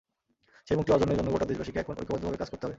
সেই 0.67 0.77
মুক্তি 0.77 0.91
অর্জনের 0.91 1.17
জন্য 1.17 1.29
গোটা 1.31 1.45
দেশবাসীকে 1.45 1.79
এখন 1.79 1.93
ঐক্যবদ্ধভাবে 1.93 2.37
কাজ 2.37 2.49
করতে 2.49 2.63
হবে। 2.63 2.69